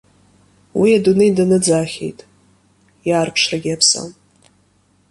Уи 0.79 0.89
адунеи 0.99 1.31
даныӡаахьеит, 1.37 2.19
иаарԥшрагьы 3.07 3.69
иаԥсам. 3.71 4.09